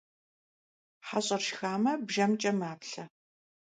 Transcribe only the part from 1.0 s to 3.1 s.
ХьэщIэр шхамэ, бжэмкIэ маплъэ